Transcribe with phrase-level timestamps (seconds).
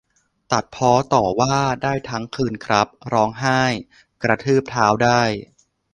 [0.51, 3.61] ตัดพ้อต่อว่าได้ทั้งคืนครับ ร้องไห้
[4.23, 5.21] กระทืบเท้าได้